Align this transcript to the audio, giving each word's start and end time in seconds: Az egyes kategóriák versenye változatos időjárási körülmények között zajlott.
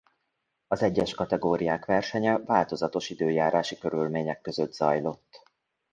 Az 0.67 0.81
egyes 0.81 1.13
kategóriák 1.13 1.85
versenye 1.85 2.37
változatos 2.37 3.09
időjárási 3.09 3.77
körülmények 3.77 4.41
között 4.41 4.73
zajlott. 4.73 5.43